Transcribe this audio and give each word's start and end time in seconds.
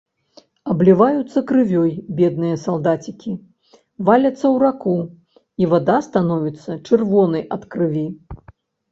Абліваюцца 0.73 1.41
крывёй 1.49 1.89
бедныя 2.19 2.55
салдацікі, 2.61 3.33
валяцца 4.07 4.33
ў 4.37 4.51
раку, 4.63 4.95
і 5.65 5.67
вада 5.75 5.97
становіцца 6.07 6.79
чырвонай 6.87 7.43
ад 7.59 7.69
крыві. 7.77 8.03